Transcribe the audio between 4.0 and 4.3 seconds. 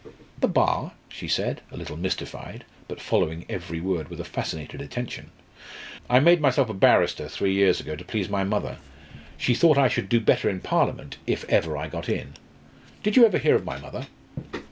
with a